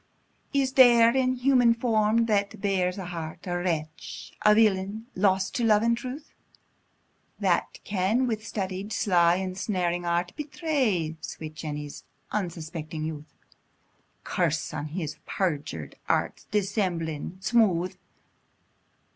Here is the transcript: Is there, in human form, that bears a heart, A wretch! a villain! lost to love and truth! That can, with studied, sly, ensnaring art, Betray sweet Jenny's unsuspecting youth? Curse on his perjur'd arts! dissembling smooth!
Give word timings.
Is 0.51 0.73
there, 0.73 1.15
in 1.15 1.35
human 1.35 1.75
form, 1.75 2.25
that 2.25 2.59
bears 2.59 2.97
a 2.97 3.05
heart, 3.05 3.45
A 3.45 3.55
wretch! 3.55 4.33
a 4.43 4.55
villain! 4.55 5.05
lost 5.13 5.53
to 5.57 5.63
love 5.63 5.83
and 5.83 5.95
truth! 5.95 6.33
That 7.39 7.77
can, 7.83 8.25
with 8.25 8.43
studied, 8.43 8.91
sly, 8.93 9.35
ensnaring 9.35 10.03
art, 10.03 10.33
Betray 10.35 11.17
sweet 11.21 11.53
Jenny's 11.53 12.03
unsuspecting 12.31 13.03
youth? 13.03 13.35
Curse 14.23 14.73
on 14.73 14.87
his 14.87 15.17
perjur'd 15.27 15.93
arts! 16.09 16.47
dissembling 16.49 17.37
smooth! 17.39 17.95